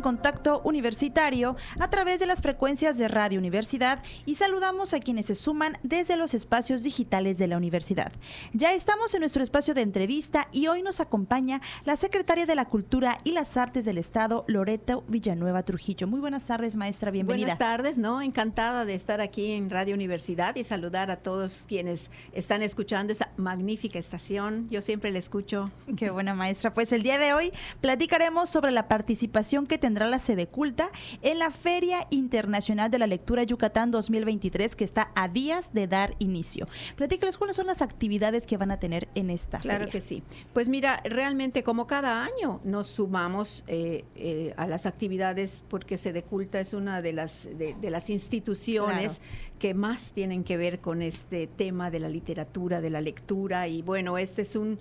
en 0.00 0.02
contacto 0.02 0.62
universitario 0.64 1.56
a 1.78 1.90
través 1.90 2.20
de 2.20 2.26
las 2.26 2.40
frecuencias 2.40 2.96
de 2.96 3.06
Radio 3.06 3.38
Universidad 3.38 4.02
y 4.24 4.36
saludamos 4.36 4.94
a 4.94 5.00
quienes 5.00 5.26
se 5.26 5.34
suman 5.34 5.76
desde 5.82 6.16
los 6.16 6.32
espacios 6.32 6.82
digitales 6.82 7.36
de 7.36 7.46
la 7.46 7.58
universidad. 7.58 8.10
Ya 8.54 8.72
estamos 8.72 9.12
en 9.12 9.20
nuestro 9.20 9.42
espacio 9.42 9.74
de 9.74 9.82
entrevista 9.82 10.48
y 10.52 10.68
hoy 10.68 10.80
nos 10.82 11.00
acompaña 11.00 11.60
la 11.84 11.96
secretaria 11.96 12.46
de 12.46 12.54
la 12.54 12.64
Cultura 12.64 13.18
y 13.24 13.32
las 13.32 13.58
Artes 13.58 13.84
del 13.84 13.98
Estado, 13.98 14.46
Loreto 14.46 15.04
Villanueva 15.06 15.64
Trujillo. 15.64 16.06
Muy 16.06 16.20
buenas 16.20 16.46
tardes, 16.46 16.76
maestra, 16.76 17.10
bienvenida. 17.10 17.44
Buenas 17.44 17.58
tardes, 17.58 17.98
¿no? 17.98 18.22
Encantada 18.22 18.86
de 18.86 18.94
estar 18.94 19.20
aquí 19.20 19.52
en 19.52 19.68
Radio 19.68 19.94
Universidad 19.94 20.56
y 20.56 20.64
saludar 20.64 21.10
a 21.10 21.16
todos 21.16 21.66
quienes 21.68 22.10
están 22.32 22.62
escuchando 22.62 23.12
esta 23.12 23.32
magnífica 23.36 23.98
estación. 23.98 24.66
Yo 24.70 24.80
siempre 24.80 25.10
la 25.10 25.18
escucho. 25.18 25.70
Qué 25.98 26.08
buena 26.08 26.32
maestra. 26.32 26.72
Pues 26.72 26.90
el 26.92 27.02
día 27.02 27.18
de 27.18 27.34
hoy 27.34 27.52
platicaremos 27.82 28.48
sobre 28.48 28.72
la 28.72 28.88
participación 28.88 29.66
que 29.66 29.76
tendrá 29.76 29.89
la 29.94 30.18
sede 30.18 30.46
culta 30.46 30.90
en 31.22 31.38
la 31.38 31.50
Feria 31.50 32.06
Internacional 32.10 32.90
de 32.90 32.98
la 32.98 33.06
Lectura 33.06 33.42
Yucatán 33.42 33.90
2023 33.90 34.76
que 34.76 34.84
está 34.84 35.10
a 35.14 35.28
días 35.28 35.72
de 35.72 35.86
dar 35.86 36.14
inicio. 36.18 36.68
Platícales 36.96 37.36
cuáles 37.36 37.56
son 37.56 37.66
las 37.66 37.82
actividades 37.82 38.46
que 38.46 38.56
van 38.56 38.70
a 38.70 38.78
tener 38.78 39.08
en 39.14 39.30
esta 39.30 39.58
Claro 39.58 39.86
que 39.88 40.00
sí. 40.00 40.22
Pues 40.52 40.68
mira, 40.68 41.02
realmente 41.04 41.62
como 41.62 41.86
cada 41.86 42.24
año 42.24 42.60
nos 42.64 42.88
sumamos 42.88 43.64
eh, 43.66 44.04
eh, 44.14 44.54
a 44.56 44.66
las 44.66 44.86
actividades 44.86 45.64
porque 45.68 45.98
sede 45.98 46.22
culta 46.22 46.60
es 46.60 46.72
una 46.72 47.02
de 47.02 47.12
las, 47.12 47.48
de, 47.56 47.90
las 47.90 48.10
instituciones 48.10 49.20
que 49.58 49.74
más 49.74 50.12
tienen 50.12 50.44
que 50.44 50.56
ver 50.56 50.80
con 50.80 51.02
este 51.02 51.46
tema 51.46 51.90
de 51.90 52.00
la 52.00 52.08
literatura, 52.08 52.80
de 52.80 52.90
la 52.90 53.00
lectura 53.00 53.68
y 53.68 53.82
bueno, 53.82 54.18
este 54.18 54.42
es 54.42 54.56
un 54.56 54.78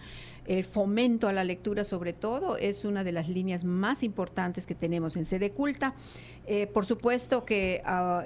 el 0.50 0.64
fomento 0.64 1.28
a 1.28 1.34
la 1.34 1.44
lectura 1.44 1.84
sobre 1.84 2.12
todo 2.12 2.58
es 2.58 2.84
una 2.84 3.04
de 3.04 3.12
las 3.12 3.30
líneas 3.30 3.64
más 3.64 4.02
importantes 4.02 4.66
que 4.66 4.74
tenemos 4.74 5.16
en 5.16 5.26
Sede 5.26 5.52
Culta. 5.52 5.94
Eh, 6.48 6.66
por 6.66 6.88
supuesto 6.88 7.46
que 7.46 7.84
ah, 7.86 8.24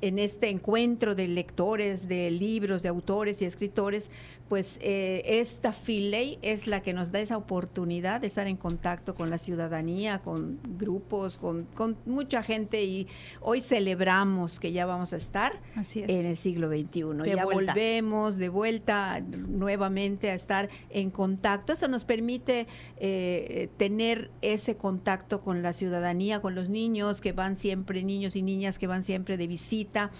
en 0.00 0.18
este 0.20 0.50
encuentro 0.50 1.16
de 1.16 1.26
lectores, 1.26 2.06
de 2.06 2.30
libros, 2.30 2.84
de 2.84 2.88
autores 2.88 3.42
y 3.42 3.44
escritores, 3.44 4.12
pues 4.48 4.78
eh, 4.80 5.22
esta 5.26 5.72
filey 5.72 6.38
es 6.42 6.68
la 6.68 6.80
que 6.80 6.92
nos 6.92 7.10
da 7.10 7.18
esa 7.18 7.36
oportunidad 7.36 8.20
de 8.20 8.28
estar 8.28 8.46
en 8.46 8.56
contacto 8.56 9.14
con 9.14 9.30
la 9.30 9.38
ciudadanía, 9.38 10.20
con 10.20 10.60
grupos, 10.78 11.38
con, 11.38 11.66
mucha 12.06 12.44
gente 12.44 12.84
y 12.84 13.08
hoy 13.40 13.60
celebramos 13.60 14.60
que 14.60 14.70
ya 14.70 14.86
vamos 14.86 15.12
a 15.12 15.16
estar 15.16 15.52
en 15.94 16.26
el 16.26 16.36
siglo 16.36 16.68
XXI. 16.68 17.34
ya 17.34 17.44
volvemos 17.44 18.36
de 18.36 18.48
vuelta 18.48 19.18
nuevamente 19.18 20.30
a 20.30 20.34
estar 20.34 20.68
en 20.90 21.10
contacto. 21.10 21.55
Esto 21.66 21.88
nos 21.88 22.04
permite 22.04 22.66
eh, 22.98 23.68
tener 23.76 24.30
ese 24.42 24.76
contacto 24.76 25.40
con 25.40 25.62
la 25.62 25.72
ciudadanía, 25.72 26.40
con 26.40 26.54
los 26.54 26.68
niños 26.68 27.20
que 27.20 27.32
van 27.32 27.56
siempre, 27.56 28.02
niños 28.02 28.36
y 28.36 28.42
niñas 28.42 28.78
que 28.78 28.86
van 28.86 29.04
siempre 29.04 29.36
de 29.36 29.46
visita. 29.46 30.10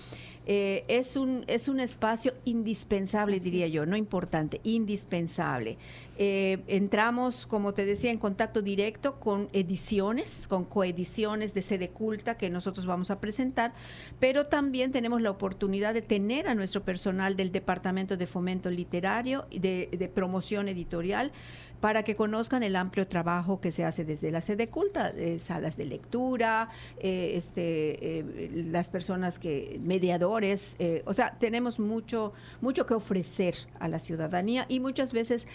Eh, 0.49 0.85
es, 0.87 1.17
un, 1.17 1.45
es 1.49 1.67
un 1.67 1.81
espacio 1.81 2.33
indispensable, 2.45 3.41
diría 3.41 3.67
yo, 3.67 3.85
no 3.85 3.97
importante, 3.97 4.61
indispensable. 4.63 5.77
Eh, 6.19 6.63
entramos, 6.69 7.47
como 7.47 7.75
te 7.75 7.85
decía, 7.85 8.13
en 8.13 8.19
contacto 8.19 8.63
directo 8.63 9.19
con 9.19 9.49
ediciones, 9.53 10.47
con 10.47 10.65
coediciones 10.65 11.53
de 11.53 11.63
sede 11.63 11.91
culta 11.91 12.37
que 12.37 12.49
nosotros 12.49 12.87
vamos 12.87 13.11
a 13.11 13.21
presentar, 13.21 13.75
pero 14.21 14.47
también 14.47 14.93
tenemos 14.93 15.21
la 15.21 15.33
oportunidad 15.33 15.95
de 15.95 16.03
tener 16.03 16.47
a 16.47 16.55
nuestro 16.55 16.85
personal 16.85 17.35
del 17.35 17.51
Departamento 17.51 18.17
de 18.17 18.27
Fomento 18.27 18.71
Literario 18.71 19.47
y 19.51 19.59
de 19.59 20.11
promoción 20.15 20.69
editorial 20.69 21.33
para 21.81 22.03
que 22.03 22.17
conozcan 22.17 22.63
el 22.63 22.77
amplio 22.77 23.07
trabajo 23.07 23.61
que 23.61 23.73
se 23.73 23.85
hace 23.85 24.05
desde 24.05 24.31
la 24.31 24.41
sede 24.41 24.69
culta, 24.69 25.11
eh, 25.11 25.39
salas 25.39 25.77
de 25.77 25.85
lectura, 25.85 26.71
eh, 26.99 27.33
este, 27.35 28.19
eh, 28.19 28.65
las 28.71 28.91
personas 28.91 29.39
que, 29.39 29.79
mediadores, 29.83 30.77
o 31.05 31.15
sea, 31.15 31.37
tenemos 31.39 31.79
mucho, 31.79 32.33
mucho 32.61 32.87
que 32.87 32.95
ofrecer 32.95 33.55
a 33.79 33.89
la 33.89 33.99
ciudadanía 33.99 34.67
y 34.69 34.81
muchas 34.81 35.13
veces 35.13 35.47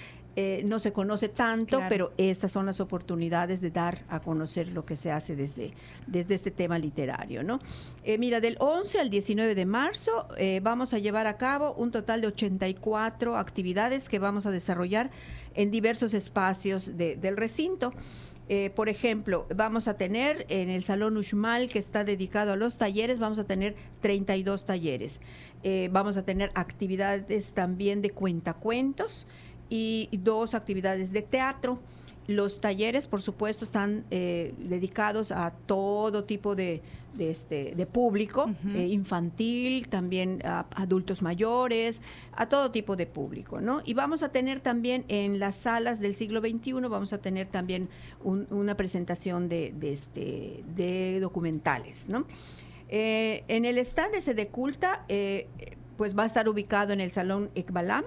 no 0.63 0.79
se 0.79 0.93
conoce 0.93 1.29
tanto, 1.29 1.81
pero 1.89 2.13
estas 2.17 2.51
son 2.51 2.65
las 2.65 2.79
oportunidades 2.79 3.59
de 3.61 3.69
dar 3.69 4.03
a 4.07 4.21
conocer 4.21 4.69
lo 4.69 4.85
que 4.85 4.95
se 4.95 5.11
hace 5.11 5.35
desde, 5.35 5.73
desde 6.07 6.35
este 6.35 6.51
tema 6.51 6.79
literario. 6.79 7.43
¿no? 7.43 7.59
mira, 8.17 8.39
del 8.39 8.55
11 8.59 8.99
al 8.99 9.09
19 9.09 9.55
de 9.55 9.65
marzo 9.65 10.27
vamos 10.61 10.93
a 10.93 10.99
llevar 10.99 11.27
a 11.27 11.37
cabo 11.37 11.73
un 11.73 11.91
total 11.91 12.21
de 12.21 12.27
84 12.27 13.37
actividades 13.37 14.07
que 14.07 14.19
vamos 14.19 14.45
a 14.45 14.51
desarrollar 14.51 15.11
en 15.55 15.71
diversos 15.71 16.13
espacios 16.13 16.97
del 16.97 17.37
recinto. 17.37 17.93
Eh, 18.49 18.69
por 18.69 18.89
ejemplo, 18.89 19.47
vamos 19.55 19.87
a 19.87 19.95
tener 19.95 20.45
en 20.49 20.69
el 20.69 20.83
Salón 20.83 21.15
Uxmal, 21.15 21.69
que 21.69 21.79
está 21.79 22.03
dedicado 22.03 22.51
a 22.51 22.55
los 22.57 22.75
talleres, 22.75 23.17
vamos 23.17 23.39
a 23.39 23.45
tener 23.45 23.75
32 24.01 24.65
talleres. 24.65 25.21
Eh, 25.63 25.89
vamos 25.91 26.17
a 26.17 26.23
tener 26.23 26.51
actividades 26.53 27.53
también 27.53 28.01
de 28.01 28.09
cuentacuentos 28.09 29.27
y 29.71 30.09
dos 30.17 30.53
actividades 30.53 31.11
de 31.11 31.23
teatro. 31.23 31.79
Los 32.27 32.61
talleres, 32.61 33.07
por 33.07 33.21
supuesto, 33.21 33.65
están 33.65 34.05
eh, 34.11 34.53
dedicados 34.59 35.31
a 35.31 35.51
todo 35.65 36.23
tipo 36.23 36.55
de, 36.55 36.81
este, 37.17 37.73
de 37.75 37.85
público, 37.87 38.51
eh, 38.75 38.85
infantil, 38.85 39.87
también 39.87 40.39
a 40.45 40.67
adultos 40.75 41.23
mayores, 41.23 42.03
a 42.33 42.47
todo 42.47 42.69
tipo 42.69 42.95
de 42.95 43.07
público, 43.07 43.59
¿no? 43.59 43.81
Y 43.85 43.95
vamos 43.95 44.21
a 44.21 44.29
tener 44.29 44.59
también 44.59 45.03
en 45.07 45.39
las 45.39 45.55
salas 45.55 45.99
del 45.99 46.15
siglo 46.15 46.41
XXI, 46.41 46.73
vamos 46.73 47.11
a 47.11 47.17
tener 47.17 47.47
también 47.47 47.89
una 48.23 48.77
presentación 48.77 49.49
de, 49.49 49.73
este, 49.81 50.63
de 50.75 51.19
documentales, 51.19 52.07
¿no? 52.07 52.25
Eh, 52.87 53.43
en 53.47 53.65
el 53.65 53.79
stand 53.79 54.13
de 54.13 54.47
Culta, 54.47 55.05
pues 55.97 56.17
va 56.17 56.23
a 56.23 56.27
estar 56.27 56.47
ubicado 56.47 56.93
en 56.93 57.01
el 57.01 57.11
Salón 57.11 57.49
Ekbalam. 57.55 58.03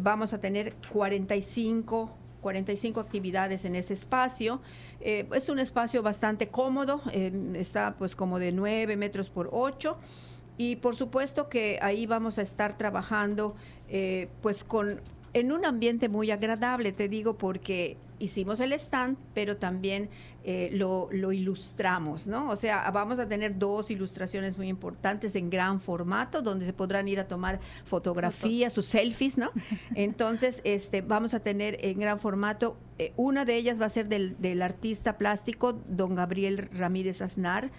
Vamos 0.00 0.32
a 0.34 0.40
tener 0.40 0.74
45 0.92 2.10
45 2.40 3.00
actividades 3.00 3.64
en 3.64 3.76
ese 3.76 3.94
espacio. 3.94 4.60
Eh, 5.00 5.28
es 5.34 5.48
un 5.48 5.58
espacio 5.58 6.02
bastante 6.02 6.48
cómodo, 6.48 7.02
eh, 7.12 7.32
está 7.54 7.94
pues 7.98 8.16
como 8.16 8.38
de 8.38 8.52
9 8.52 8.96
metros 8.96 9.30
por 9.30 9.50
8 9.52 9.96
y 10.58 10.76
por 10.76 10.96
supuesto 10.96 11.48
que 11.48 11.78
ahí 11.80 12.06
vamos 12.06 12.38
a 12.38 12.42
estar 12.42 12.76
trabajando 12.76 13.54
eh, 13.88 14.28
pues 14.42 14.64
con 14.64 15.00
en 15.32 15.52
un 15.52 15.64
ambiente 15.64 16.08
muy 16.08 16.32
agradable, 16.32 16.90
te 16.90 17.08
digo, 17.08 17.38
porque 17.38 17.96
hicimos 18.20 18.60
el 18.60 18.72
stand, 18.74 19.16
pero 19.34 19.56
también 19.56 20.08
eh, 20.44 20.70
lo, 20.72 21.10
ilustramos, 21.32 22.26
¿no? 22.26 22.48
O 22.50 22.56
sea, 22.56 22.88
vamos 22.92 23.18
a 23.18 23.28
tener 23.28 23.58
dos 23.58 23.90
ilustraciones 23.90 24.56
muy 24.56 24.68
importantes 24.68 25.34
en 25.34 25.50
gran 25.50 25.80
formato, 25.80 26.40
donde 26.40 26.66
se 26.66 26.72
podrán 26.72 27.08
ir 27.08 27.18
a 27.18 27.26
tomar 27.26 27.60
fotografías, 27.84 28.72
sus 28.72 28.86
selfies, 28.86 29.36
¿no? 29.38 29.50
Entonces, 29.94 30.60
este, 30.64 31.00
vamos 31.00 31.34
a 31.34 31.40
tener 31.40 31.78
en 31.84 31.98
gran 31.98 32.20
formato, 32.20 32.76
eh, 32.98 33.12
una 33.16 33.44
de 33.44 33.56
ellas 33.56 33.80
va 33.80 33.86
a 33.86 33.90
ser 33.90 34.08
del, 34.08 34.62
artista 34.62 35.18
plástico, 35.18 35.80
don 35.88 36.14
Gabriel 36.14 36.68
Ramírez 36.72 37.22
Aznar. 37.22 37.70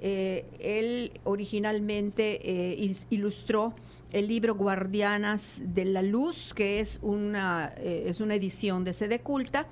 Eh, 0.00 0.46
él 0.60 1.12
originalmente 1.24 2.76
ilustró 3.10 3.74
el 4.12 4.28
libro 4.28 4.54
Guardianas 4.54 5.60
de 5.62 5.84
la 5.84 6.02
Luz, 6.02 6.54
que 6.54 6.80
es 6.80 6.98
una, 7.02 7.72
eh, 7.76 8.04
es 8.06 8.20
una 8.20 8.34
edición 8.34 8.84
de 8.84 8.92
Sede 8.92 9.20
Culta. 9.20 9.66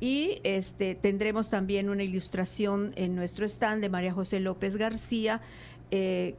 Y 0.00 0.40
este, 0.42 0.96
tendremos 0.96 1.48
también 1.48 1.88
una 1.88 2.02
ilustración 2.02 2.92
en 2.96 3.14
nuestro 3.14 3.46
stand 3.46 3.82
de 3.82 3.88
María 3.88 4.12
José 4.12 4.40
López 4.40 4.76
García, 4.76 5.40
eh, 5.92 6.34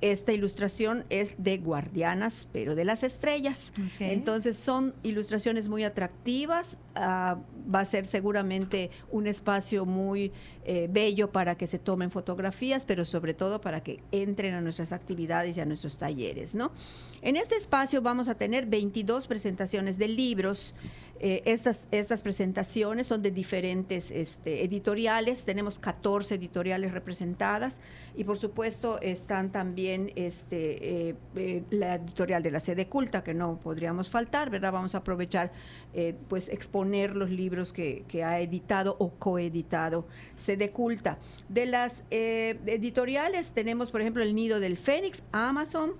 esta 0.00 0.32
ilustración 0.32 1.04
es 1.10 1.36
de 1.38 1.58
guardianas, 1.58 2.48
pero 2.52 2.74
de 2.74 2.84
las 2.84 3.02
estrellas. 3.02 3.72
Entonces 3.98 4.58
son 4.58 4.94
ilustraciones 5.02 5.68
muy 5.68 5.84
atractivas. 5.84 6.76
Ah, 6.94 7.38
va 7.74 7.80
a 7.80 7.86
ser 7.86 8.06
seguramente 8.06 8.90
un 9.10 9.26
espacio 9.26 9.84
muy 9.84 10.32
eh, 10.64 10.88
bello 10.90 11.30
para 11.30 11.56
que 11.56 11.66
se 11.66 11.78
tomen 11.78 12.10
fotografías, 12.10 12.84
pero 12.84 13.04
sobre 13.04 13.34
todo 13.34 13.60
para 13.60 13.82
que 13.82 14.02
entren 14.12 14.54
a 14.54 14.60
nuestras 14.60 14.92
actividades 14.92 15.56
y 15.56 15.60
a 15.60 15.64
nuestros 15.64 15.98
talleres. 15.98 16.54
¿no? 16.54 16.72
En 17.22 17.36
este 17.36 17.56
espacio 17.56 18.02
vamos 18.02 18.28
a 18.28 18.34
tener 18.34 18.66
22 18.66 19.26
presentaciones 19.26 19.98
de 19.98 20.08
libros. 20.08 20.74
Eh, 21.18 21.42
estas, 21.46 21.88
estas 21.92 22.20
presentaciones 22.20 23.06
son 23.06 23.22
de 23.22 23.30
diferentes 23.30 24.10
este, 24.10 24.64
editoriales, 24.64 25.46
tenemos 25.46 25.78
14 25.78 26.34
editoriales 26.34 26.92
representadas 26.92 27.80
y 28.14 28.24
por 28.24 28.36
supuesto 28.36 29.00
están 29.00 29.50
también 29.50 30.12
este, 30.14 31.08
eh, 31.08 31.14
eh, 31.36 31.62
la 31.70 31.94
editorial 31.94 32.42
de 32.42 32.50
la 32.50 32.60
sede 32.60 32.88
culta 32.88 33.24
que 33.24 33.32
no 33.32 33.58
podríamos 33.58 34.10
faltar, 34.10 34.50
¿verdad? 34.50 34.72
Vamos 34.72 34.94
a 34.94 34.98
aprovechar 34.98 35.52
pues 36.28 36.50
exponer 36.50 37.16
los 37.16 37.30
libros 37.30 37.72
que, 37.72 38.04
ha 38.22 38.40
editado 38.40 38.96
o 38.98 39.10
coeditado 39.10 40.06
sede 40.34 40.70
culta. 40.70 41.18
De 41.48 41.64
las 41.64 42.04
editoriales 42.10 43.52
tenemos 43.52 43.90
por 43.90 44.02
ejemplo 44.02 44.22
El 44.22 44.34
Nido 44.34 44.60
del 44.60 44.76
Fénix, 44.76 45.22
Amazon, 45.32 45.94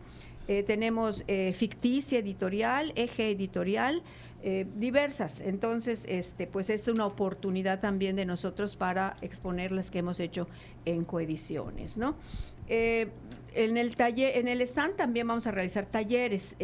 eh, 0.49 0.63
tenemos 0.63 1.25
eh, 1.27 1.53
ficticia 1.55 2.19
editorial, 2.19 2.93
eje 2.95 3.31
editorial, 3.31 4.03
eh, 4.43 4.67
diversas. 4.77 5.41
Entonces, 5.41 6.05
este, 6.09 6.47
pues 6.47 6.71
es 6.71 6.87
una 6.89 7.07
oportunidad 7.07 7.81
también 7.81 8.15
de 8.17 8.27
nosotros 8.27 8.77
para 8.77 9.17
exponer 9.23 9.73
las 9.73 9.91
que 9.91 9.99
hemos 9.99 10.21
hecho 10.21 10.47
en 10.85 11.05
coediciones, 11.05 11.97
¿no? 11.97 12.17
en 12.69 13.77
el 13.77 13.95
taller, 13.95 14.37
en 14.39 14.49
el 14.49 14.61
stand 14.63 14.97
también 14.97 15.29
vamos 15.29 15.47
a 15.47 15.53
realizar 15.53 15.87
talleres 15.87 16.57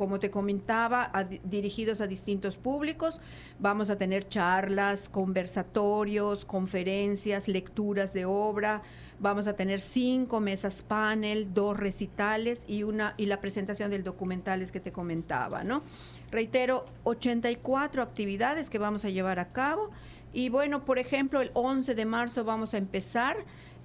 como 0.00 0.18
te 0.18 0.30
comentaba, 0.30 1.12
dirigidos 1.44 2.00
a 2.00 2.06
distintos 2.06 2.56
públicos. 2.56 3.20
Vamos 3.58 3.90
a 3.90 3.98
tener 3.98 4.26
charlas, 4.26 5.10
conversatorios, 5.10 6.46
conferencias, 6.46 7.48
lecturas 7.48 8.14
de 8.14 8.24
obra. 8.24 8.80
Vamos 9.20 9.46
a 9.46 9.54
tener 9.54 9.82
cinco 9.82 10.40
mesas 10.40 10.80
panel, 10.80 11.52
dos 11.52 11.76
recitales 11.76 12.64
y 12.66 12.84
una 12.84 13.12
y 13.18 13.26
la 13.26 13.38
presentación 13.38 13.90
del 13.90 14.02
documentales 14.02 14.72
que 14.72 14.80
te 14.80 14.92
comentaba, 14.92 15.62
¿no? 15.62 15.82
Reitero, 16.30 16.86
84 17.04 18.02
actividades 18.02 18.70
que 18.70 18.78
vamos 18.78 19.04
a 19.04 19.10
llevar 19.10 19.38
a 19.38 19.52
cabo. 19.52 19.90
Y 20.32 20.48
bueno, 20.48 20.86
por 20.86 20.98
ejemplo, 20.98 21.42
el 21.42 21.50
11 21.52 21.94
de 21.94 22.04
marzo 22.06 22.44
vamos 22.44 22.72
a 22.72 22.78
empezar 22.78 23.36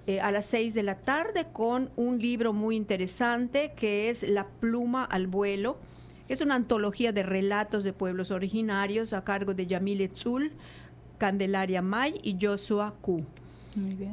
eh, 0.08 0.22
a 0.22 0.32
las 0.32 0.46
6 0.46 0.74
de 0.74 0.84
la 0.84 1.00
tarde 1.00 1.48
con 1.52 1.92
un 1.98 2.20
libro 2.20 2.54
muy 2.54 2.78
interesante 2.78 3.74
que 3.76 4.10
es 4.10 4.24
La 4.24 4.48
pluma 4.48 5.04
al 5.04 5.28
vuelo 5.28 5.78
es 6.30 6.40
una 6.40 6.56
antología 6.56 7.12
de 7.12 7.24
relatos 7.24 7.84
de 7.84 7.92
pueblos 7.92 8.32
originarios 8.32 9.12
a 9.12 9.26
cargo 9.26 9.54
de 9.54 9.68
Yamile 9.68 10.08
Tzul, 10.08 10.54
Candelaria 11.18 11.82
May 11.82 12.20
y 12.24 12.38
Joshua 12.42 12.94
Q. 13.02 13.26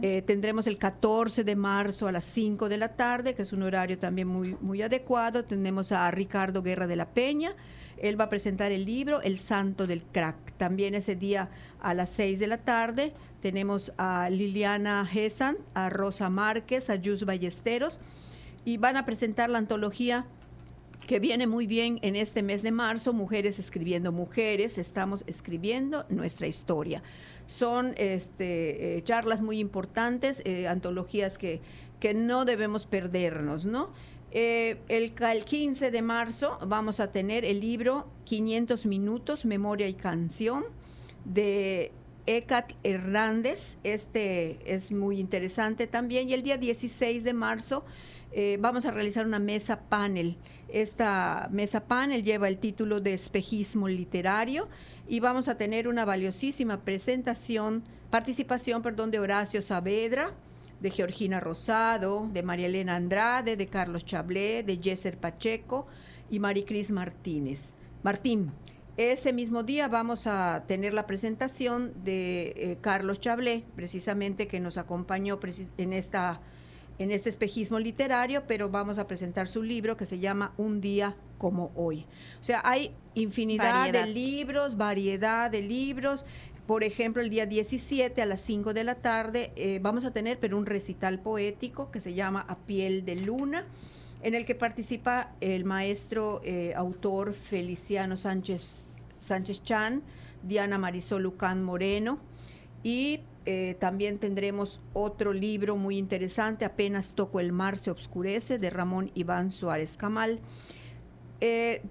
Eh, 0.02 0.22
tendremos 0.22 0.66
el 0.66 0.78
14 0.78 1.44
de 1.44 1.56
marzo 1.56 2.08
a 2.08 2.12
las 2.12 2.24
5 2.24 2.68
de 2.68 2.76
la 2.78 2.96
tarde, 2.96 3.34
que 3.34 3.42
es 3.42 3.52
un 3.52 3.62
horario 3.62 3.98
también 3.98 4.28
muy, 4.28 4.56
muy 4.60 4.82
adecuado. 4.82 5.44
Tenemos 5.44 5.92
a 5.92 6.10
Ricardo 6.10 6.62
Guerra 6.62 6.86
de 6.86 6.96
la 6.96 7.10
Peña. 7.10 7.54
Él 7.96 8.18
va 8.18 8.24
a 8.24 8.30
presentar 8.30 8.72
el 8.72 8.84
libro 8.84 9.22
El 9.22 9.38
Santo 9.38 9.86
del 9.86 10.02
Crack. 10.02 10.52
También 10.56 10.94
ese 10.94 11.14
día 11.14 11.50
a 11.80 11.94
las 11.94 12.10
6 12.10 12.40
de 12.40 12.46
la 12.48 12.58
tarde 12.58 13.12
tenemos 13.40 13.92
a 13.96 14.28
Liliana 14.30 15.06
Gessan, 15.06 15.56
a 15.74 15.90
Rosa 15.90 16.28
Márquez, 16.28 16.90
a 16.90 16.96
Yus 16.96 17.24
Ballesteros 17.24 18.00
y 18.64 18.76
van 18.76 18.96
a 18.96 19.04
presentar 19.04 19.50
la 19.50 19.58
antología 19.58 20.26
que 21.06 21.18
viene 21.18 21.46
muy 21.46 21.66
bien 21.66 21.98
en 22.02 22.16
este 22.16 22.42
mes 22.42 22.62
de 22.62 22.70
marzo, 22.70 23.12
Mujeres 23.12 23.58
escribiendo 23.58 24.12
mujeres, 24.12 24.78
estamos 24.78 25.24
escribiendo 25.26 26.04
nuestra 26.08 26.46
historia. 26.46 27.02
Son 27.46 27.94
este, 27.96 28.98
eh, 28.98 29.02
charlas 29.02 29.42
muy 29.42 29.58
importantes, 29.58 30.42
eh, 30.44 30.68
antologías 30.68 31.38
que, 31.38 31.60
no 32.16 32.44
debemos 32.44 32.84
perdernos, 32.84 33.64
¿no? 33.64 33.90
Eh, 34.32 34.78
el, 34.88 35.12
el, 35.20 35.44
15 35.44 35.92
de 35.92 36.02
marzo 36.02 36.58
vamos 36.66 36.98
a 36.98 37.12
tener 37.12 37.44
el 37.44 37.60
libro 37.60 38.08
500 38.24 38.86
minutos, 38.86 39.44
memoria 39.44 39.86
y 39.86 39.94
canción 39.94 40.64
de 41.24 41.92
Ecat 42.26 42.72
Hernández. 42.82 43.78
Este 43.84 44.58
es 44.64 44.90
muy 44.90 45.20
interesante 45.20 45.86
también. 45.86 46.28
Y 46.28 46.32
el 46.32 46.42
día 46.42 46.56
16 46.56 47.22
de 47.22 47.34
marzo 47.34 47.84
vamos 48.58 48.84
a 48.86 48.90
realizar 48.90 49.24
una 49.24 49.38
mesa 49.38 49.82
panel 49.88 50.38
esta 50.72 51.48
mesa 51.52 51.84
panel 51.84 52.22
lleva 52.22 52.48
el 52.48 52.58
título 52.58 53.00
de 53.00 53.12
Espejismo 53.12 53.88
Literario 53.88 54.68
y 55.06 55.20
vamos 55.20 55.48
a 55.48 55.56
tener 55.56 55.86
una 55.86 56.04
valiosísima 56.04 56.80
presentación, 56.80 57.84
participación, 58.10 58.82
perdón, 58.82 59.10
de 59.10 59.20
Horacio 59.20 59.60
Saavedra, 59.60 60.32
de 60.80 60.90
Georgina 60.90 61.40
Rosado, 61.40 62.28
de 62.32 62.42
María 62.42 62.66
Elena 62.66 62.96
Andrade, 62.96 63.56
de 63.56 63.66
Carlos 63.66 64.04
Chablé, 64.04 64.62
de 64.62 64.78
Jesser 64.82 65.18
Pacheco 65.18 65.86
y 66.30 66.38
Maricris 66.38 66.90
Martínez. 66.90 67.74
Martín, 68.02 68.50
ese 68.96 69.32
mismo 69.32 69.62
día 69.62 69.88
vamos 69.88 70.26
a 70.26 70.64
tener 70.66 70.92
la 70.94 71.06
presentación 71.06 71.92
de 72.02 72.54
eh, 72.56 72.78
Carlos 72.80 73.20
Chablé, 73.20 73.64
precisamente 73.76 74.46
que 74.48 74.60
nos 74.60 74.76
acompañó 74.78 75.38
en 75.76 75.92
esta 75.92 76.40
en 76.98 77.10
este 77.10 77.30
espejismo 77.30 77.78
literario, 77.78 78.44
pero 78.46 78.68
vamos 78.68 78.98
a 78.98 79.06
presentar 79.06 79.48
su 79.48 79.62
libro 79.62 79.96
que 79.96 80.06
se 80.06 80.18
llama 80.18 80.52
Un 80.56 80.80
día 80.80 81.16
como 81.38 81.72
hoy. 81.74 82.06
O 82.40 82.44
sea, 82.44 82.62
hay 82.64 82.92
infinidad 83.14 83.90
de 83.90 84.06
libros, 84.06 84.76
variedad 84.76 85.50
de 85.50 85.62
libros. 85.62 86.24
Por 86.66 86.84
ejemplo, 86.84 87.22
el 87.22 87.30
día 87.30 87.46
17 87.46 88.22
a 88.22 88.26
las 88.26 88.40
5 88.40 88.72
de 88.74 88.84
la 88.84 88.94
tarde 88.94 89.52
eh, 89.56 89.80
vamos 89.82 90.04
a 90.04 90.12
tener 90.12 90.38
pero 90.38 90.56
un 90.56 90.66
recital 90.66 91.18
poético 91.18 91.90
que 91.90 92.00
se 92.00 92.14
llama 92.14 92.44
A 92.48 92.56
piel 92.56 93.04
de 93.04 93.16
luna, 93.16 93.66
en 94.22 94.34
el 94.34 94.44
que 94.44 94.54
participa 94.54 95.32
el 95.40 95.64
maestro 95.64 96.40
eh, 96.44 96.72
autor 96.76 97.32
Feliciano 97.32 98.16
Sánchez, 98.16 98.86
Sánchez 99.18 99.64
Chan, 99.64 100.02
Diana 100.42 100.78
Marisol 100.78 101.22
Lucán 101.22 101.62
Moreno 101.62 102.20
y 102.84 103.20
eh, 103.44 103.76
también 103.78 104.18
tendremos 104.18 104.80
otro 104.92 105.32
libro 105.32 105.76
muy 105.76 105.98
interesante, 105.98 106.64
Apenas 106.64 107.14
toco 107.14 107.40
el 107.40 107.52
mar 107.52 107.76
se 107.76 107.90
obscurece, 107.90 108.58
de 108.58 108.70
Ramón 108.70 109.10
Iván 109.14 109.50
Suárez 109.50 109.96
Camal. 109.96 110.40
Eh, 111.44 111.82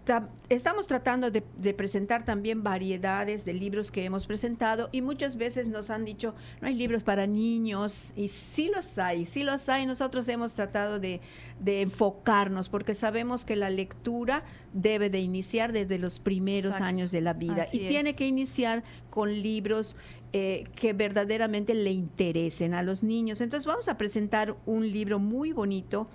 estamos 0.47 0.87
tratando 0.87 1.29
de, 1.29 1.41
presentar 1.73 2.23
también 2.23 2.63
variedades 2.63 3.43
de 3.43 3.51
libros 3.51 3.91
que 3.91 4.05
hemos 4.05 4.25
presentado 4.25 4.87
y 4.93 5.01
muchas 5.01 5.35
veces 5.35 5.67
nos 5.67 5.89
han 5.89 6.05
dicho, 6.05 6.33
no 6.61 6.69
hay 6.69 6.75
libros 6.75 7.03
para 7.03 7.27
niños 7.27 8.13
y 8.15 8.29
sí 8.29 8.71
los 8.73 8.97
hay, 8.97 9.25
sí 9.25 9.43
los 9.43 9.67
hay. 9.67 9.85
Nosotros 9.85 10.29
hemos 10.29 10.53
tratado 10.53 11.01
de, 11.01 11.19
enfocarnos 11.65 12.69
porque 12.69 12.95
sabemos 12.95 13.43
que 13.43 13.57
la 13.57 13.69
lectura 13.69 14.45
debe 14.71 15.09
de 15.09 15.19
iniciar 15.19 15.73
desde 15.73 15.99
los 15.99 16.21
primeros 16.21 16.79
años 16.79 17.11
de 17.11 17.19
la 17.19 17.33
vida 17.33 17.65
y 17.73 17.79
tiene 17.89 18.13
que 18.13 18.25
iniciar 18.25 18.85
con 19.09 19.41
libros 19.41 19.97
eh, 20.31 20.63
que 20.75 20.93
verdaderamente 20.93 21.73
le 21.73 21.91
interesen 21.91 22.73
a 22.73 22.83
los 22.83 23.03
niños. 23.03 23.41
Entonces 23.41 23.67
vamos 23.67 23.89
a 23.89 23.97
presentar 23.97 24.55
un 24.65 24.89
libro 24.89 25.19
muy 25.19 25.51
bonito 25.51 26.07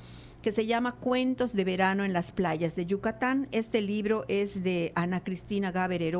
que 0.46 0.52
se 0.52 0.64
llama 0.64 0.92
Cuentos 0.92 1.54
de 1.54 1.64
verano 1.64 2.04
en 2.04 2.12
las 2.12 2.30
playas 2.30 2.76
de 2.76 2.86
Yucatán. 2.86 3.48
Este 3.50 3.82
libro 3.82 4.24
es 4.28 4.62
de 4.62 4.92
Ana 4.94 5.24
Cristina 5.24 5.72
Gaber 5.72 6.16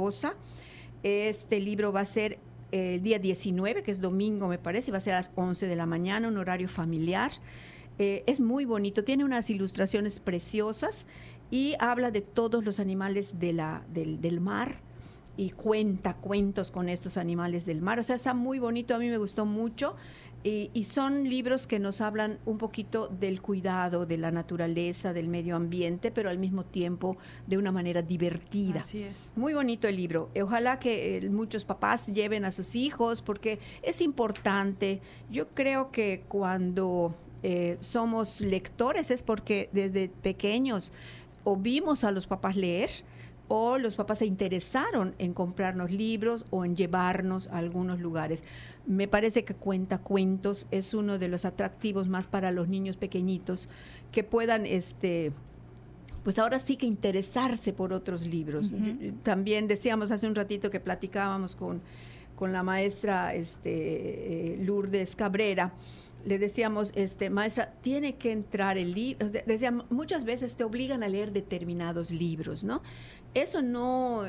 Este 1.04 1.60
libro 1.60 1.92
va 1.92 2.00
a 2.00 2.04
ser 2.06 2.40
el 2.72 3.04
día 3.04 3.20
19, 3.20 3.84
que 3.84 3.92
es 3.92 4.00
domingo 4.00 4.48
me 4.48 4.58
parece, 4.58 4.90
va 4.90 4.98
a 4.98 5.00
ser 5.00 5.12
a 5.12 5.18
las 5.18 5.30
11 5.32 5.68
de 5.68 5.76
la 5.76 5.86
mañana, 5.86 6.26
un 6.26 6.38
horario 6.38 6.66
familiar. 6.66 7.30
Eh, 8.00 8.24
es 8.26 8.40
muy 8.40 8.64
bonito, 8.64 9.04
tiene 9.04 9.24
unas 9.24 9.48
ilustraciones 9.48 10.18
preciosas 10.18 11.06
y 11.52 11.76
habla 11.78 12.10
de 12.10 12.22
todos 12.22 12.64
los 12.64 12.80
animales 12.80 13.38
del, 13.38 13.62
del 13.92 14.40
mar, 14.40 14.80
y 15.36 15.50
cuenta 15.50 16.14
cuentos 16.14 16.70
con 16.70 16.88
estos 16.88 17.16
animales 17.16 17.66
del 17.66 17.82
mar. 17.82 17.98
O 17.98 18.02
sea, 18.02 18.16
está 18.16 18.34
muy 18.34 18.58
bonito, 18.58 18.94
a 18.94 18.98
mí 18.98 19.08
me 19.08 19.18
gustó 19.18 19.44
mucho. 19.44 19.94
Y, 20.46 20.84
son 20.84 21.28
libros 21.28 21.66
que 21.66 21.80
nos 21.80 22.00
hablan 22.00 22.38
un 22.46 22.56
poquito 22.56 23.08
del 23.08 23.42
cuidado 23.42 24.06
de 24.06 24.16
la 24.16 24.30
naturaleza, 24.30 25.12
del 25.12 25.26
medio 25.26 25.56
ambiente, 25.56 26.12
pero 26.12 26.30
al 26.30 26.38
mismo 26.38 26.64
tiempo 26.64 27.16
de 27.48 27.58
una 27.58 27.72
manera 27.72 28.00
divertida. 28.00 28.78
Así 28.78 29.02
es. 29.02 29.32
Muy 29.34 29.54
bonito 29.54 29.88
el 29.88 29.96
libro. 29.96 30.30
Ojalá 30.40 30.78
que 30.78 31.16
eh, 31.16 31.28
muchos 31.30 31.64
papás 31.64 32.06
lleven 32.06 32.44
a 32.44 32.52
sus 32.52 32.76
hijos 32.76 33.22
porque 33.22 33.58
es 33.82 34.00
importante. 34.00 35.00
Yo 35.32 35.48
creo 35.48 35.90
que 35.90 36.22
cuando 36.28 37.16
eh, 37.42 37.76
somos 37.80 38.40
lectores 38.40 39.10
es 39.10 39.24
porque 39.24 39.68
desde 39.72 40.08
pequeños 40.08 40.92
o 41.42 41.56
vimos 41.56 42.04
a 42.04 42.12
los 42.12 42.28
papás 42.28 42.54
leer, 42.54 42.90
o 43.48 43.78
los 43.78 43.96
papás 43.96 44.18
se 44.18 44.26
interesaron 44.26 45.14
en 45.18 45.32
comprarnos 45.32 45.90
libros 45.90 46.44
o 46.50 46.64
en 46.64 46.76
llevarnos 46.76 47.48
a 47.48 47.58
algunos 47.58 48.00
lugares. 48.00 48.44
Me 48.86 49.08
parece 49.08 49.44
que 49.44 49.54
cuenta 49.54 49.98
cuentos 49.98 50.66
es 50.70 50.94
uno 50.94 51.18
de 51.18 51.28
los 51.28 51.44
atractivos 51.44 52.08
más 52.08 52.26
para 52.26 52.50
los 52.50 52.68
niños 52.68 52.96
pequeñitos 52.96 53.68
que 54.12 54.24
puedan 54.24 54.66
este 54.66 55.32
pues 56.24 56.40
ahora 56.40 56.58
sí 56.58 56.76
que 56.76 56.86
interesarse 56.86 57.72
por 57.72 57.92
otros 57.92 58.26
libros. 58.26 58.72
También 59.22 59.68
decíamos 59.68 60.10
hace 60.10 60.26
un 60.26 60.34
ratito 60.34 60.70
que 60.70 60.80
platicábamos 60.80 61.54
con, 61.54 61.80
con 62.34 62.52
la 62.52 62.64
maestra 62.64 63.32
este, 63.32 64.54
eh, 64.54 64.58
Lourdes 64.60 65.14
Cabrera, 65.14 65.72
le 66.26 66.40
decíamos, 66.40 66.92
este, 66.96 67.30
maestra, 67.30 67.72
tiene 67.80 68.16
que 68.16 68.32
entrar 68.32 68.76
el 68.76 68.92
libro. 68.92 69.28
Decíamos, 69.46 69.88
muchas 69.90 70.24
veces 70.24 70.56
te 70.56 70.64
obligan 70.64 71.04
a 71.04 71.08
leer 71.08 71.32
determinados 71.32 72.10
libros, 72.10 72.64
¿no? 72.64 72.82
Eso 73.34 73.62
no 73.62 74.24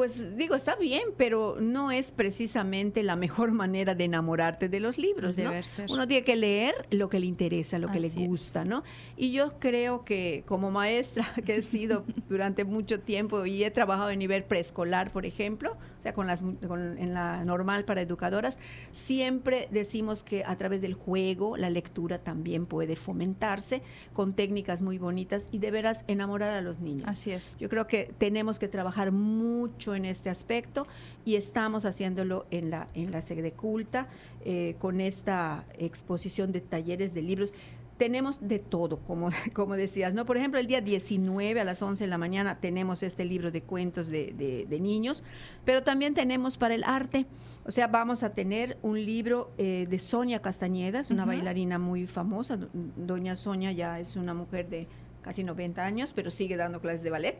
pues 0.00 0.34
digo, 0.34 0.54
está 0.54 0.76
bien, 0.76 1.02
pero 1.18 1.58
no 1.60 1.90
es 1.90 2.10
precisamente 2.10 3.02
la 3.02 3.16
mejor 3.16 3.52
manera 3.52 3.94
de 3.94 4.04
enamorarte 4.04 4.70
de 4.70 4.80
los 4.80 4.96
libros, 4.96 5.36
¿no? 5.36 5.52
Uno 5.90 6.08
tiene 6.08 6.24
que 6.24 6.36
leer 6.36 6.74
lo 6.90 7.10
que 7.10 7.20
le 7.20 7.26
interesa, 7.26 7.78
lo 7.78 7.88
que 7.88 8.00
le 8.00 8.08
gusta, 8.08 8.64
¿no? 8.64 8.82
Y 9.18 9.32
yo 9.32 9.58
creo 9.58 10.06
que 10.06 10.42
como 10.46 10.70
maestra 10.70 11.26
que 11.44 11.56
he 11.56 11.62
sido 11.62 12.06
durante 12.30 12.64
mucho 12.64 13.00
tiempo 13.00 13.44
y 13.44 13.62
he 13.62 13.70
trabajado 13.70 14.08
en 14.08 14.20
nivel 14.20 14.42
preescolar, 14.42 15.12
por 15.12 15.26
ejemplo, 15.26 15.76
o 16.00 16.02
sea, 16.02 16.14
con 16.14 16.26
las, 16.26 16.40
en 16.40 17.12
la 17.12 17.44
normal 17.44 17.84
para 17.84 18.00
educadoras, 18.00 18.58
siempre 18.90 19.68
decimos 19.70 20.22
que 20.22 20.44
a 20.44 20.56
través 20.56 20.80
del 20.80 20.94
juego 20.94 21.58
la 21.58 21.68
lectura 21.68 22.18
también 22.18 22.64
puede 22.64 22.96
fomentarse 22.96 23.82
con 24.14 24.32
técnicas 24.32 24.80
muy 24.80 24.96
bonitas 24.96 25.50
y 25.52 25.58
de 25.58 25.70
veras 25.70 26.04
enamorar 26.08 26.54
a 26.54 26.62
los 26.62 26.80
niños. 26.80 27.06
Así 27.06 27.32
es. 27.32 27.54
Yo 27.60 27.68
creo 27.68 27.86
que 27.86 28.14
tenemos 28.16 28.58
que 28.58 28.66
trabajar 28.66 29.12
mucho 29.12 29.94
en 29.94 30.06
este 30.06 30.30
aspecto 30.30 30.86
y 31.26 31.34
estamos 31.34 31.84
haciéndolo 31.84 32.46
en 32.50 32.70
la, 32.70 32.88
en 32.94 33.10
la 33.10 33.20
sede 33.20 33.52
culta 33.52 34.08
eh, 34.46 34.76
con 34.78 35.02
esta 35.02 35.66
exposición 35.78 36.50
de 36.50 36.62
talleres 36.62 37.12
de 37.12 37.20
libros 37.20 37.52
tenemos 38.00 38.48
de 38.48 38.58
todo, 38.58 38.96
como, 39.00 39.28
como 39.52 39.76
decías, 39.76 40.14
¿no? 40.14 40.24
Por 40.24 40.38
ejemplo, 40.38 40.58
el 40.58 40.66
día 40.66 40.80
19 40.80 41.60
a 41.60 41.64
las 41.64 41.82
11 41.82 42.04
de 42.04 42.08
la 42.08 42.16
mañana 42.16 42.58
tenemos 42.58 43.02
este 43.02 43.26
libro 43.26 43.50
de 43.50 43.60
cuentos 43.60 44.08
de, 44.08 44.66
niños, 44.80 45.22
pero 45.66 45.82
también 45.82 46.14
tenemos 46.14 46.56
para 46.56 46.74
el 46.74 46.82
arte, 46.82 47.26
o 47.66 47.70
sea, 47.70 47.88
vamos 47.88 48.22
a 48.22 48.32
tener 48.32 48.78
un 48.80 49.04
libro 49.04 49.52
eh, 49.58 49.86
de 49.86 49.98
Sonia 49.98 50.40
Castañeda, 50.40 51.00
es 51.00 51.10
una 51.10 51.26
bailarina 51.26 51.78
muy 51.78 52.06
famosa, 52.06 52.58
doña 52.72 53.36
Sonia 53.36 53.70
ya 53.70 54.00
es 54.00 54.16
una 54.16 54.32
mujer 54.32 54.70
de 54.70 54.88
casi 55.20 55.44
90 55.44 55.84
años, 55.84 56.14
pero 56.14 56.30
sigue 56.30 56.56
dando 56.56 56.80
clases 56.80 57.02
de 57.02 57.10
ballet. 57.10 57.36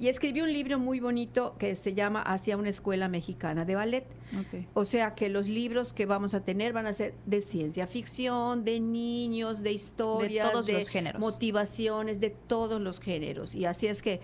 Y 0.00 0.08
escribió 0.08 0.44
un 0.44 0.52
libro 0.52 0.78
muy 0.78 0.98
bonito 0.98 1.56
que 1.58 1.76
se 1.76 1.92
llama 1.92 2.22
Hacia 2.22 2.56
una 2.56 2.70
escuela 2.70 3.08
mexicana 3.08 3.66
de 3.66 3.74
ballet. 3.74 4.06
O 4.74 4.84
sea 4.84 5.14
que 5.14 5.28
los 5.28 5.48
libros 5.48 5.92
que 5.92 6.06
vamos 6.06 6.34
a 6.34 6.40
tener 6.40 6.72
van 6.72 6.86
a 6.86 6.92
ser 6.92 7.14
de 7.26 7.42
ciencia 7.42 7.86
ficción, 7.86 8.64
de 8.64 8.80
niños, 8.80 9.62
de 9.62 9.72
historias, 9.72 10.46
de 10.46 10.52
todos 10.52 10.68
los 10.68 10.88
géneros. 10.88 11.20
motivaciones, 11.20 12.20
de 12.20 12.30
todos 12.30 12.80
los 12.80 13.00
géneros. 13.00 13.54
Y 13.54 13.64
así 13.64 13.88
es 13.88 14.02
que, 14.02 14.20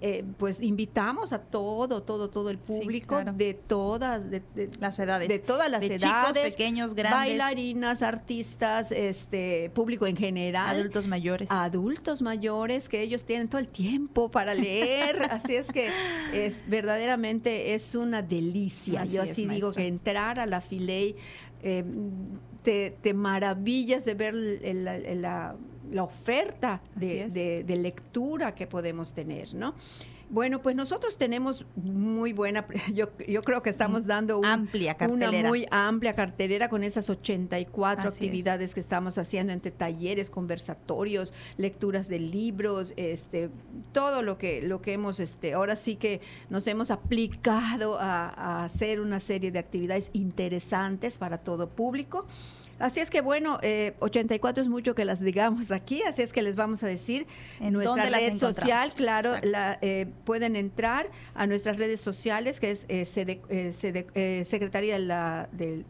eh, 0.00 0.24
pues 0.38 0.60
invitamos 0.60 1.32
a 1.32 1.40
todo, 1.40 2.02
todo, 2.02 2.28
todo 2.30 2.50
el 2.50 2.58
público 2.58 3.22
de 3.24 3.54
todas 3.54 4.30
de, 4.30 4.42
las 4.78 4.98
edades, 4.98 5.28
de 5.28 5.38
todas 5.38 5.70
las 5.70 5.82
edades, 5.82 6.02
chicos, 6.02 6.38
pequeños, 6.38 6.94
grandes, 6.94 7.18
bailarinas, 7.18 8.02
artistas, 8.02 8.92
este 8.92 9.70
público 9.74 10.06
en 10.06 10.16
general, 10.16 10.76
adultos 10.76 11.06
mayores, 11.08 11.50
adultos 11.50 12.22
mayores 12.22 12.88
que 12.88 13.00
ellos 13.00 13.24
tienen 13.24 13.48
todo 13.48 13.60
el 13.60 13.68
tiempo 13.68 14.30
para 14.30 14.54
leer 14.54 15.15
así 15.30 15.56
es 15.56 15.72
que 15.72 15.90
es 16.32 16.62
verdaderamente 16.66 17.74
es 17.74 17.94
una 17.94 18.22
delicia. 18.22 19.04
Yo 19.04 19.22
así 19.22 19.46
digo 19.46 19.72
que 19.72 19.86
entrar 19.86 20.38
a 20.38 20.46
la 20.46 20.60
Filey 20.60 21.16
eh, 21.62 21.84
te, 22.62 23.14
maravillas 23.14 24.04
de 24.04 24.14
ver 24.14 24.34
la, 24.34 25.56
oferta 26.02 26.80
de, 26.94 27.62
de, 27.64 27.76
lectura 27.76 28.54
que 28.54 28.66
podemos 28.66 29.14
tener, 29.14 29.54
¿no? 29.54 29.74
Bueno, 30.28 30.60
pues 30.60 30.74
nosotros 30.74 31.16
tenemos 31.16 31.66
muy 31.76 32.32
buena, 32.32 32.66
yo, 32.92 33.08
yo 33.28 33.42
creo 33.42 33.62
que 33.62 33.70
estamos 33.70 34.04
mm, 34.04 34.08
dando 34.08 34.38
una 34.38 34.52
amplia 34.54 34.96
una 35.08 35.30
muy 35.30 35.66
amplia 35.70 36.14
cartelera 36.14 36.68
con 36.68 36.82
esas 36.82 37.08
84 37.08 38.08
actividades 38.08 38.74
que 38.74 38.80
estamos 38.80 39.18
haciendo 39.18 39.52
entre 39.52 39.70
talleres, 39.70 40.30
conversatorios, 40.30 41.32
lecturas 41.56 42.08
de 42.08 42.18
libros, 42.18 42.92
este, 42.96 43.50
todo 43.92 44.22
lo 44.22 44.36
que, 44.36 44.62
lo 44.62 44.82
que 44.82 44.94
hemos, 44.94 45.20
este, 45.20 45.52
ahora 45.52 45.76
sí 45.76 45.96
que 45.96 46.20
nos 46.50 46.66
hemos 46.66 46.90
aplicado 46.90 47.98
a, 47.98 48.28
a 48.28 48.64
hacer 48.64 49.00
una 49.00 49.20
serie 49.20 49.52
de 49.52 49.60
actividades 49.60 50.10
interesantes 50.12 51.18
para 51.18 51.38
todo 51.38 51.68
público. 51.68 52.26
Así 52.78 53.00
es 53.00 53.10
que 53.10 53.22
bueno, 53.22 53.58
84 54.00 54.60
eh, 54.60 54.64
es 54.64 54.68
mucho 54.68 54.94
que 54.94 55.06
las 55.06 55.20
digamos 55.20 55.70
aquí, 55.70 56.02
así 56.02 56.20
es 56.22 56.32
que 56.32 56.42
les 56.42 56.56
vamos 56.56 56.82
a 56.82 56.86
decir 56.86 57.26
en 57.60 57.72
nuestra 57.72 58.10
red 58.10 58.36
social, 58.36 58.92
claro, 58.94 59.34
la, 59.42 59.78
eh, 59.80 60.06
pueden 60.24 60.56
entrar 60.56 61.06
a 61.34 61.46
nuestras 61.46 61.78
redes 61.78 62.02
sociales, 62.02 62.60
que 62.60 62.72
es 62.72 62.84
eh, 62.88 63.06
Secretaría, 64.44 64.98
de 64.98 65.04
la, 65.04 65.48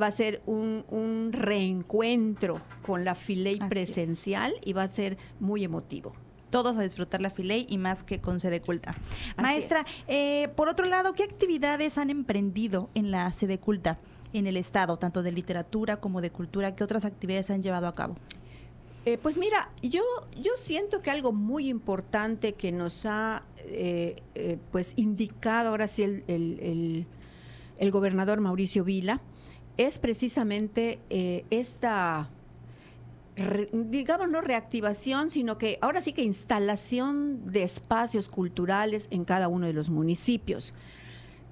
va 0.01 0.07
a 0.07 0.11
ser 0.11 0.41
un, 0.45 1.29
reencuentro 1.31 2.59
con 2.81 3.05
la 3.05 3.15
Filey 3.15 3.59
presencial 3.69 4.53
y 4.63 4.73
va 4.73 4.83
a 4.83 4.89
ser 4.89 5.17
muy 5.39 5.63
emotivo 5.63 6.11
todos 6.53 6.77
a 6.77 6.83
disfrutar 6.83 7.19
la 7.19 7.31
filey 7.31 7.65
y 7.67 7.79
más 7.79 8.03
que 8.03 8.21
con 8.21 8.39
sede 8.39 8.61
culta. 8.61 8.93
Maestra, 9.37 9.87
eh, 10.07 10.49
por 10.55 10.69
otro 10.69 10.85
lado, 10.85 11.13
¿qué 11.13 11.23
actividades 11.23 11.97
han 11.97 12.11
emprendido 12.11 12.91
en 12.93 13.09
la 13.09 13.33
sede 13.33 13.57
culta 13.57 13.97
en 14.33 14.45
el 14.45 14.55
Estado, 14.55 14.97
tanto 14.97 15.23
de 15.23 15.31
literatura 15.31 15.97
como 15.97 16.21
de 16.21 16.29
cultura? 16.29 16.75
¿Qué 16.75 16.83
otras 16.83 17.05
actividades 17.05 17.49
han 17.49 17.63
llevado 17.63 17.87
a 17.87 17.95
cabo? 17.95 18.17
Eh, 19.05 19.17
pues 19.17 19.35
mira, 19.35 19.71
yo, 19.81 20.03
yo 20.39 20.51
siento 20.57 21.01
que 21.01 21.09
algo 21.09 21.31
muy 21.31 21.69
importante 21.69 22.53
que 22.53 22.71
nos 22.71 23.07
ha 23.07 23.41
eh, 23.57 24.21
pues 24.71 24.93
indicado 24.95 25.69
ahora 25.69 25.87
sí 25.87 26.03
el, 26.03 26.23
el, 27.79 27.91
gobernador 27.91 28.41
Mauricio 28.41 28.83
Vila 28.83 29.21
es 29.77 29.97
precisamente 29.97 30.99
esta 31.49 32.29
digamos 33.71 34.29
no 34.29 34.41
reactivación, 34.41 35.29
sino 35.29 35.57
que 35.57 35.79
ahora 35.81 36.01
sí 36.01 36.13
que 36.13 36.23
instalación 36.23 37.51
de 37.51 37.63
espacios 37.63 38.29
culturales 38.29 39.07
en 39.11 39.25
cada 39.25 39.47
uno 39.47 39.65
de 39.65 39.73
los 39.73 39.89
municipios. 39.89 40.73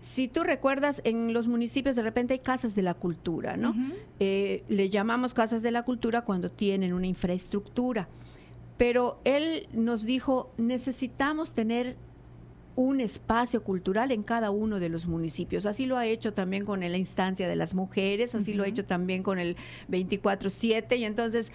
Si 0.02 0.28
tú 0.28 0.44
recuerdas, 0.44 1.02
en 1.06 1.34
los 1.34 1.48
municipios 1.48 1.96
de 1.96 2.02
repente 2.02 2.34
hay 2.34 2.40
casas 2.40 2.76
de 2.76 2.82
la 2.82 2.94
cultura, 2.96 3.56
¿no? 3.56 3.76
Eh, 4.20 4.64
le 4.68 4.90
llamamos 4.90 5.34
casas 5.34 5.62
de 5.64 5.72
la 5.72 5.84
cultura 5.84 6.22
cuando 6.22 6.50
tienen 6.50 6.94
una 6.94 7.08
infraestructura. 7.08 8.08
Pero 8.78 9.20
él 9.26 9.68
nos 9.74 10.06
dijo, 10.06 10.52
necesitamos 10.58 11.54
tener 11.54 11.98
un 12.76 13.02
espacio 13.02 13.64
cultural 13.64 14.12
en 14.12 14.24
cada 14.24 14.52
uno 14.52 14.80
de 14.80 14.90
los 14.90 15.08
municipios. 15.08 15.66
Así 15.66 15.86
lo 15.86 15.98
ha 15.98 16.06
hecho 16.06 16.34
también 16.34 16.66
con 16.66 16.80
la 16.80 16.98
instancia 16.98 17.48
de 17.48 17.56
las 17.56 17.74
mujeres, 17.74 18.36
así 18.36 18.54
lo 18.54 18.64
ha 18.64 18.68
hecho 18.68 18.86
también 18.86 19.24
con 19.24 19.40
el 19.40 19.58
24/7 19.90 20.98
y 20.98 21.04
entonces 21.04 21.52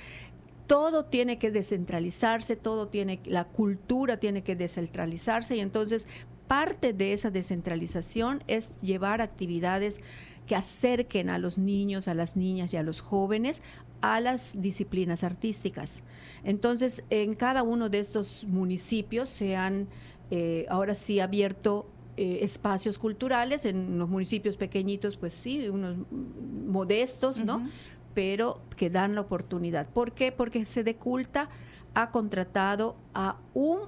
todo 0.67 1.05
tiene 1.05 1.39
que 1.39 1.51
descentralizarse, 1.51 2.57
todo 2.57 2.89
tiene 2.89 3.21
la 3.25 3.45
cultura 3.45 4.19
tiene 4.19 4.43
que 4.43 4.57
descentralizarse 4.57 5.57
y 5.57 5.61
entonces 5.61 6.09
parte 6.49 6.93
de 6.93 7.13
esa 7.13 7.31
descentralización 7.31 8.43
es 8.47 8.77
llevar 8.79 9.21
actividades 9.21 10.01
que 10.47 10.55
acerquen 10.55 11.29
a 11.31 11.39
los 11.39 11.59
niños, 11.59 12.07
a 12.07 12.15
las 12.15 12.37
niñas 12.37 12.73
y 12.73 12.77
a 12.77 12.83
los 12.83 13.01
jóvenes 13.01 13.63
a 14.01 14.21
las 14.21 14.61
disciplinas 14.61 15.25
artísticas. 15.25 16.03
Entonces, 16.45 17.03
en 17.11 17.35
cada 17.35 17.63
uno 17.63 17.89
de 17.89 17.99
estos 17.99 18.45
municipios 18.45 19.29
se 19.29 19.57
han 19.57 19.89
eh, 20.31 20.67
ahora 20.69 20.95
sí 20.95 21.21
abierto 21.21 21.87
eh, 22.17 22.39
espacios 22.43 22.99
culturales 22.99 23.65
en 23.65 23.99
los 23.99 24.09
municipios 24.09 24.57
pequeñitos, 24.57 25.17
pues 25.17 25.35
sí, 25.35 25.69
unos 25.69 25.97
modestos, 26.11 27.45
¿no? 27.45 27.69
Pero 28.15 28.61
que 28.77 28.89
dan 28.89 29.15
la 29.15 29.21
oportunidad. 29.21 29.87
¿Por 29.89 30.13
qué? 30.13 30.33
Porque 30.33 30.65
Sedeculta 30.65 31.51
ha 31.95 32.11
contratado 32.11 32.97
a 33.13 33.37
un 33.53 33.81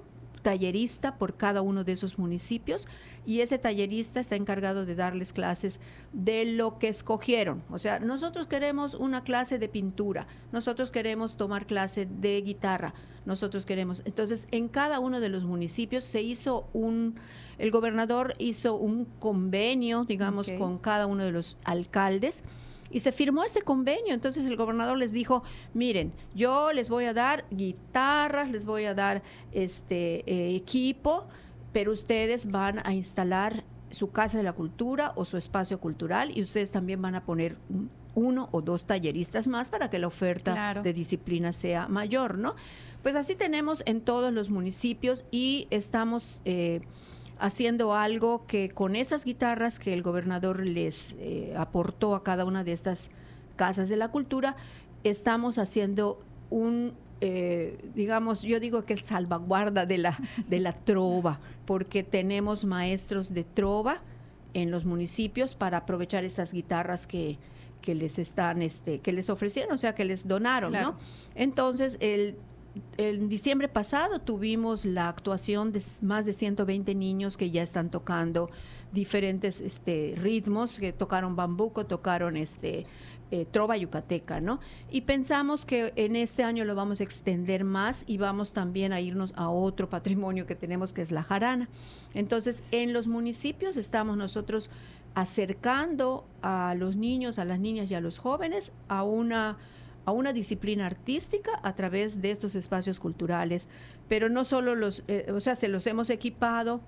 tallerista 0.42 1.16
por 1.16 1.36
cada 1.36 1.62
uno 1.62 1.84
de 1.84 1.92
esos 1.92 2.18
municipios 2.18 2.86
y 3.28 3.42
ese 3.42 3.58
tallerista 3.58 4.20
está 4.20 4.36
encargado 4.36 4.86
de 4.86 4.94
darles 4.94 5.34
clases 5.34 5.82
de 6.14 6.46
lo 6.46 6.78
que 6.78 6.88
escogieron. 6.88 7.62
O 7.68 7.78
sea, 7.78 7.98
nosotros 7.98 8.46
queremos 8.46 8.94
una 8.94 9.22
clase 9.22 9.58
de 9.58 9.68
pintura, 9.68 10.26
nosotros 10.50 10.90
queremos 10.90 11.36
tomar 11.36 11.66
clase 11.66 12.06
de 12.06 12.40
guitarra, 12.40 12.94
nosotros 13.26 13.66
queremos. 13.66 14.00
Entonces, 14.06 14.48
en 14.50 14.68
cada 14.68 14.98
uno 14.98 15.20
de 15.20 15.28
los 15.28 15.44
municipios 15.44 16.04
se 16.04 16.22
hizo 16.22 16.70
un, 16.72 17.16
el 17.58 17.70
gobernador 17.70 18.32
hizo 18.38 18.76
un 18.76 19.04
convenio, 19.04 20.06
digamos, 20.06 20.50
con 20.52 20.78
cada 20.78 21.04
uno 21.04 21.22
de 21.22 21.32
los 21.32 21.58
alcaldes 21.64 22.44
y 22.90 23.00
se 23.00 23.12
firmó 23.12 23.44
este 23.44 23.60
convenio. 23.60 24.14
Entonces 24.14 24.46
el 24.46 24.56
gobernador 24.56 24.96
les 24.96 25.12
dijo, 25.12 25.42
miren, 25.74 26.14
yo 26.34 26.72
les 26.72 26.88
voy 26.88 27.04
a 27.04 27.12
dar 27.12 27.44
guitarras, 27.50 28.50
les 28.50 28.64
voy 28.64 28.86
a 28.86 28.94
dar 28.94 29.22
este 29.52 30.24
eh, 30.24 30.56
equipo, 30.56 31.26
pero 31.72 31.92
ustedes 31.92 32.50
van 32.50 32.80
a 32.86 32.92
instalar 32.92 33.64
su 33.90 34.10
casa 34.10 34.36
de 34.36 34.44
la 34.44 34.52
cultura 34.52 35.12
o 35.16 35.24
su 35.24 35.36
espacio 35.36 35.80
cultural 35.80 36.36
y 36.36 36.42
ustedes 36.42 36.70
también 36.70 37.00
van 37.00 37.14
a 37.14 37.24
poner 37.24 37.56
uno 38.14 38.48
o 38.52 38.60
dos 38.62 38.84
talleristas 38.84 39.48
más 39.48 39.70
para 39.70 39.90
que 39.90 39.98
la 39.98 40.08
oferta 40.08 40.74
de 40.82 40.92
disciplina 40.92 41.52
sea 41.52 41.88
mayor, 41.88 42.36
¿no? 42.36 42.54
Pues 43.02 43.14
así 43.14 43.34
tenemos 43.34 43.82
en 43.86 44.00
todos 44.00 44.32
los 44.32 44.50
municipios 44.50 45.24
y 45.30 45.68
estamos 45.70 46.42
eh, 46.44 46.80
haciendo 47.38 47.94
algo 47.94 48.44
que 48.46 48.70
con 48.70 48.96
esas 48.96 49.24
guitarras 49.24 49.78
que 49.78 49.92
el 49.92 50.02
gobernador 50.02 50.66
les 50.66 51.14
eh, 51.20 51.54
aportó 51.56 52.14
a 52.14 52.24
cada 52.24 52.44
una 52.44 52.64
de 52.64 52.72
estas 52.72 53.10
casas 53.56 53.88
de 53.88 53.96
la 53.96 54.08
cultura, 54.08 54.56
estamos 55.04 55.58
haciendo 55.58 56.20
un 56.50 56.94
eh, 57.20 57.78
digamos, 57.94 58.42
yo 58.42 58.60
digo 58.60 58.84
que 58.84 58.94
es 58.94 59.00
salvaguarda 59.00 59.86
de 59.86 59.98
la, 59.98 60.18
de 60.46 60.58
la 60.60 60.72
trova, 60.72 61.40
porque 61.66 62.02
tenemos 62.02 62.64
maestros 62.64 63.34
de 63.34 63.44
trova 63.44 64.00
en 64.54 64.70
los 64.70 64.84
municipios 64.84 65.54
para 65.54 65.78
aprovechar 65.78 66.24
esas 66.24 66.52
guitarras 66.52 67.06
que, 67.06 67.38
que 67.82 67.94
les 67.94 68.18
están, 68.18 68.62
este, 68.62 69.00
que 69.00 69.12
les 69.12 69.30
ofrecieron, 69.30 69.74
o 69.74 69.78
sea, 69.78 69.94
que 69.94 70.04
les 70.04 70.26
donaron, 70.26 70.72
¿no? 70.72 70.96
Entonces, 71.34 71.98
el 72.00 72.36
en 72.96 73.28
diciembre 73.28 73.68
pasado 73.68 74.20
tuvimos 74.20 74.84
la 74.84 75.08
actuación 75.08 75.72
de 75.72 75.82
más 76.02 76.26
de 76.26 76.32
120 76.32 76.94
niños 76.94 77.36
que 77.36 77.50
ya 77.50 77.62
están 77.62 77.90
tocando 77.90 78.50
diferentes 78.92 79.60
este, 79.60 80.14
ritmos, 80.16 80.78
que 80.78 80.92
tocaron 80.92 81.36
bambuco, 81.36 81.86
tocaron 81.86 82.36
este, 82.36 82.86
eh, 83.30 83.46
trova 83.50 83.76
yucateca, 83.76 84.40
¿no? 84.40 84.58
Y 84.90 85.02
pensamos 85.02 85.66
que 85.66 85.92
en 85.96 86.16
este 86.16 86.44
año 86.44 86.64
lo 86.64 86.74
vamos 86.74 87.00
a 87.00 87.04
extender 87.04 87.64
más 87.64 88.04
y 88.06 88.16
vamos 88.16 88.52
también 88.52 88.92
a 88.92 89.00
irnos 89.00 89.34
a 89.36 89.50
otro 89.50 89.90
patrimonio 89.90 90.46
que 90.46 90.54
tenemos 90.54 90.92
que 90.92 91.02
es 91.02 91.12
la 91.12 91.22
jarana. 91.22 91.68
Entonces, 92.14 92.62
en 92.70 92.92
los 92.92 93.06
municipios 93.06 93.76
estamos 93.76 94.16
nosotros 94.16 94.70
acercando 95.14 96.26
a 96.42 96.74
los 96.76 96.96
niños, 96.96 97.38
a 97.38 97.44
las 97.44 97.60
niñas 97.60 97.90
y 97.90 97.94
a 97.94 98.00
los 98.00 98.18
jóvenes 98.18 98.72
a 98.88 99.02
una 99.02 99.58
a 100.04 100.10
una 100.10 100.32
disciplina 100.32 100.86
artística 100.86 101.60
a 101.62 101.74
través 101.74 102.22
de 102.22 102.30
estos 102.30 102.54
espacios 102.54 102.98
culturales, 102.98 103.68
pero 104.08 104.30
no 104.30 104.46
solo 104.46 104.74
los, 104.74 105.04
eh, 105.06 105.30
o 105.34 105.38
sea, 105.38 105.54
se 105.54 105.68
los 105.68 105.86
hemos 105.86 106.08
equipado 106.08 106.80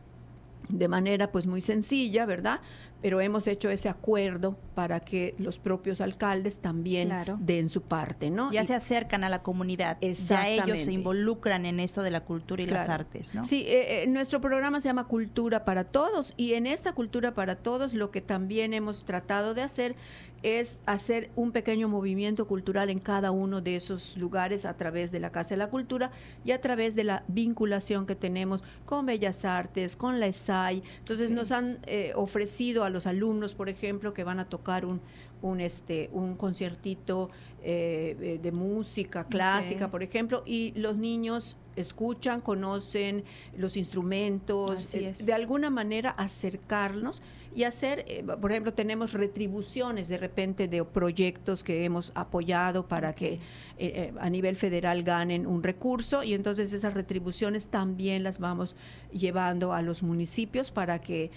de 0.71 0.89
manera 0.89 1.31
pues 1.31 1.47
muy 1.47 1.61
sencilla, 1.61 2.25
¿verdad? 2.25 2.61
Pero 3.03 3.21
hemos 3.21 3.47
hecho 3.47 3.71
ese 3.71 3.89
acuerdo 3.89 4.59
para 4.75 5.01
que 5.01 5.35
los 5.39 5.59
propios 5.59 6.01
alcaldes 6.01 6.59
también 6.59 7.11
den 7.39 7.69
su 7.69 7.83
parte, 7.83 8.31
¿no? 8.31 8.53
Ya 8.53 8.65
se 8.65 8.75
acercan 8.75 9.25
a 9.25 9.29
la 9.29 9.43
comunidad, 9.43 9.99
ya 10.01 10.49
ellos 10.49 10.81
se 10.81 10.93
involucran 10.93 11.67
en 11.67 11.81
esto 11.81 12.03
de 12.03 12.11
la 12.11 12.21
cultura 12.21 12.63
y 12.63 12.67
las 12.67 12.89
artes, 12.89 13.35
¿no? 13.35 13.45
Sí, 13.45 13.65
eh, 13.67 14.03
eh, 14.03 14.07
nuestro 14.07 14.41
programa 14.41 14.81
se 14.81 14.89
llama 14.89 15.05
Cultura 15.05 15.65
para 15.65 15.85
Todos 15.85 16.35
y 16.37 16.55
en 16.55 16.67
esta 16.67 16.93
Cultura 16.93 17.35
para 17.35 17.57
Todos 17.57 17.95
lo 17.95 18.11
que 18.11 18.21
también 18.21 18.75
hemos 18.75 19.05
tratado 19.05 19.55
de 19.55 19.63
hacer 19.63 19.97
es 20.43 20.81
hacer 20.87 21.31
un 21.37 21.53
pequeño 21.53 21.89
movimiento 21.89 22.47
cultural 22.47 22.89
en 22.91 22.99
cada 22.99 23.31
uno 23.31 23.61
de 23.61 23.77
esos 23.77 24.17
lugares 24.17 24.65
a 24.65 24.77
través 24.77 25.13
de 25.13 25.21
la 25.21 25.31
Casa 25.31 25.51
de 25.51 25.59
la 25.59 25.69
Cultura 25.69 26.11
y 26.45 26.53
a 26.53 26.61
través 26.61 26.95
de 26.95 27.05
la 27.05 27.25
vinculación 27.29 28.07
que 28.07 28.15
tenemos 28.15 28.63
con 28.87 29.07
Bellas 29.07 29.45
Artes, 29.45 29.97
con 29.97 30.19
la 30.19 30.27
ESAI. 30.27 30.83
Entonces 30.99 31.31
nos 31.31 31.53
han 31.53 31.79
eh, 31.87 32.13
ofrecido 32.15 32.85
a 32.85 32.91
los 32.91 33.07
alumnos, 33.07 33.55
por 33.55 33.69
ejemplo, 33.69 34.15
que 34.15 34.25
van 34.25 34.41
a 34.41 34.49
tocar 34.49 34.87
un, 34.87 35.01
un, 35.43 35.61
este, 35.61 36.09
un 36.13 36.37
conciertito 36.37 37.31
eh, 37.63 38.17
eh, 38.21 38.41
de 38.43 38.53
música 38.53 39.25
clásica, 39.25 39.91
por 39.91 40.03
ejemplo, 40.03 40.43
y 40.47 40.73
los 40.77 40.97
niños 40.97 41.59
escuchan, 41.77 42.41
conocen 42.41 43.25
los 43.57 43.77
instrumentos, 43.77 44.93
de 44.93 45.33
alguna 45.33 45.71
manera 45.71 46.11
acercarnos 46.11 47.23
y 47.55 47.65
hacer, 47.65 48.05
eh, 48.07 48.23
por 48.23 48.53
ejemplo, 48.53 48.73
tenemos 48.73 49.13
retribuciones 49.13 50.07
de 50.09 50.19
repente 50.19 50.69
de 50.69 50.85
proyectos 50.85 51.65
que 51.65 51.85
hemos 51.85 52.13
apoyado 52.15 52.87
para 52.87 53.13
que 53.15 53.35
eh, 53.35 53.41
eh, 53.79 54.13
a 54.21 54.31
nivel 54.31 54.57
federal 54.57 55.03
ganen 55.03 55.47
un 55.47 55.63
recurso 55.63 56.23
y 56.23 56.35
entonces 56.35 56.73
esas 56.73 56.95
retribuciones 56.95 57.69
también 57.69 58.23
las 58.23 58.39
vamos 58.39 58.77
llevando 59.13 59.73
a 59.73 59.83
los 59.83 60.03
municipios 60.03 60.71
para 60.71 61.01
que, 61.01 61.31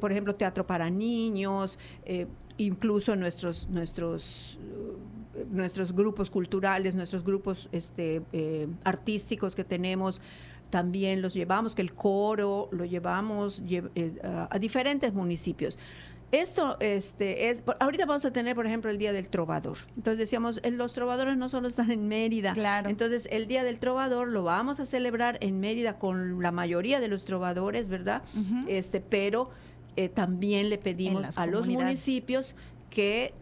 por 0.00 0.10
ejemplo, 0.10 0.34
teatro 0.34 0.66
para 0.66 0.90
niños, 0.90 1.78
incluso 2.58 3.14
nuestros, 3.16 3.68
nuestros 3.68 4.58
nuestros 5.50 5.92
grupos 5.92 6.30
culturales, 6.30 6.94
nuestros 6.94 7.24
grupos 7.24 7.68
este, 7.72 8.22
artísticos 8.84 9.56
que 9.56 9.64
tenemos, 9.64 10.20
también 10.74 11.22
los 11.22 11.34
llevamos, 11.34 11.76
que 11.76 11.82
el 11.82 11.94
coro 11.94 12.68
lo 12.72 12.84
llevamos 12.84 13.62
eh, 13.68 14.20
a, 14.50 14.58
diferentes 14.58 15.14
municipios. 15.14 15.78
Esto 16.32 16.76
este, 16.80 17.48
es, 17.48 17.62
ahorita 17.78 18.06
vamos 18.06 18.24
a 18.24 18.32
tener, 18.32 18.56
por 18.56 18.66
ejemplo, 18.66 18.90
el 18.90 18.98
Día 18.98 19.12
del 19.12 19.28
Trovador. 19.28 19.78
Entonces 19.94 20.18
decíamos, 20.18 20.60
los 20.68 20.92
trovadores 20.92 21.36
no 21.36 21.48
solo 21.48 21.68
están 21.68 21.92
en 21.92 22.08
Mérida. 22.08 22.54
Claro. 22.54 22.90
Entonces 22.90 23.28
el 23.30 23.46
Día 23.46 23.62
del 23.62 23.78
Trovador 23.78 24.26
lo 24.26 24.42
vamos 24.42 24.80
a 24.80 24.86
celebrar 24.86 25.38
en 25.42 25.60
Mérida 25.60 25.96
con 25.96 26.42
la 26.42 26.50
mayoría 26.50 26.98
de 26.98 27.06
los 27.06 27.24
trovadores, 27.24 27.86
¿verdad? 27.86 28.24
este, 28.66 29.00
pero 29.00 29.50
eh, 29.94 30.08
también 30.08 30.70
le 30.70 30.78
pedimos 30.78 31.38
a 31.38 31.46
los 31.46 31.68
municipios 31.68 32.56
que 32.90 33.32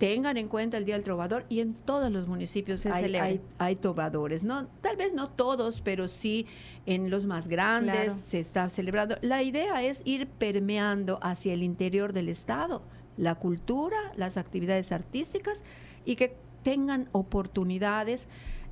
tengan 0.00 0.36
en 0.36 0.48
cuenta 0.48 0.78
el 0.78 0.84
Día 0.84 0.96
del 0.96 1.04
Trovador 1.04 1.44
y 1.48 1.60
en 1.60 1.74
todos 1.74 2.10
los 2.10 2.26
municipios 2.26 2.86
hay, 2.86 3.40
hay, 3.58 3.76
trovadores, 3.76 4.42
¿no? 4.42 4.66
Tal 4.80 4.96
vez 4.96 5.12
no 5.12 5.28
todos, 5.28 5.82
pero 5.82 6.08
sí 6.08 6.46
en 6.86 7.10
los 7.10 7.26
más 7.26 7.46
grandes 7.46 8.14
se 8.14 8.40
está 8.40 8.68
celebrando. 8.70 9.16
La 9.20 9.42
idea 9.42 9.82
es 9.82 10.00
ir 10.06 10.26
permeando 10.26 11.18
hacia 11.22 11.52
el 11.52 11.62
interior 11.62 12.12
del 12.12 12.30
Estado 12.30 12.82
la 13.20 13.34
cultura, 13.34 13.98
las 14.16 14.38
actividades 14.38 14.92
artísticas 14.92 15.64
y 16.04 16.16
que 16.16 16.36
tengan 16.62 17.08
oportunidades. 17.12 18.28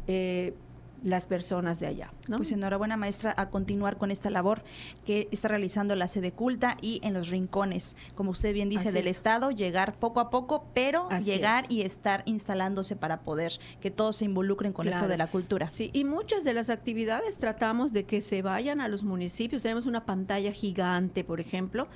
Eh, 0.06 0.54
las 1.02 1.26
personas 1.26 1.80
de 1.80 1.86
allá. 1.86 2.12
Pues 2.36 2.52
enhorabuena 2.52 2.96
maestra 2.96 3.34
a 3.36 3.50
continuar 3.50 3.98
con 3.98 4.10
esta 4.10 4.30
labor 4.30 4.62
que 5.06 5.28
está 5.30 5.48
realizando 5.48 5.94
la 5.94 6.08
sede 6.08 6.32
culta 6.32 6.76
y 6.80 7.00
en 7.02 7.14
los 7.14 7.28
rincones, 7.28 7.96
como 8.14 8.30
usted 8.30 8.52
bien 8.52 8.68
dice, 8.68 8.92
del 8.92 9.06
Estado, 9.06 9.50
llegar 9.50 9.98
poco 9.98 10.20
a 10.20 10.30
poco, 10.30 10.66
pero 10.74 11.08
llegar 11.24 11.64
y 11.68 11.82
estar 11.82 12.22
instalándose 12.26 12.96
para 12.96 13.20
poder 13.20 13.52
que 13.80 13.90
todos 13.90 14.16
se 14.16 14.24
involucren 14.24 14.72
con 14.72 14.88
esto 14.88 15.08
de 15.08 15.16
la 15.16 15.28
cultura. 15.28 15.68
Sí, 15.68 15.90
y 15.92 16.04
muchas 16.04 16.44
de 16.44 16.54
las 16.54 16.70
actividades 16.70 17.38
tratamos 17.38 17.92
de 17.92 18.04
que 18.04 18.20
se 18.20 18.42
vayan 18.42 18.80
a 18.80 18.88
los 18.88 19.04
municipios. 19.04 19.62
Tenemos 19.62 19.86
una 19.86 20.04
pantalla 20.04 20.52
gigante, 20.52 21.24
por 21.24 21.40
ejemplo. 21.40 21.88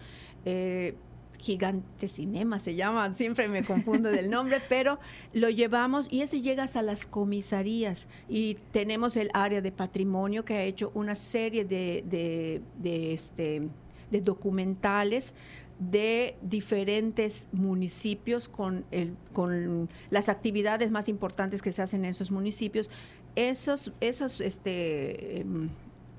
Eh, 0.44 0.96
Gigante 1.42 2.06
Cinema 2.06 2.60
se 2.60 2.76
llama, 2.76 3.12
siempre 3.12 3.48
me 3.48 3.64
confundo 3.64 4.10
del 4.10 4.30
nombre, 4.30 4.60
pero 4.68 5.00
lo 5.32 5.50
llevamos 5.50 6.06
y 6.08 6.22
ese 6.22 6.40
llega 6.40 6.62
hasta 6.62 6.82
las 6.82 7.04
comisarías 7.04 8.06
y 8.28 8.54
tenemos 8.70 9.16
el 9.16 9.28
área 9.34 9.60
de 9.60 9.72
patrimonio 9.72 10.44
que 10.44 10.54
ha 10.54 10.62
hecho 10.62 10.92
una 10.94 11.16
serie 11.16 11.64
de, 11.64 12.04
de, 12.80 13.12
este, 13.12 13.62
de 14.12 14.20
documentales 14.20 15.34
de 15.80 16.36
diferentes 16.42 17.48
municipios 17.50 18.48
con, 18.48 18.84
el, 18.92 19.16
con 19.32 19.88
las 20.10 20.28
actividades 20.28 20.92
más 20.92 21.08
importantes 21.08 21.60
que 21.60 21.72
se 21.72 21.82
hacen 21.82 22.04
en 22.04 22.10
esos 22.10 22.30
municipios. 22.30 22.88
Esos, 23.34 23.92
esos 24.00 24.40
este, 24.40 25.40
em, 25.40 25.70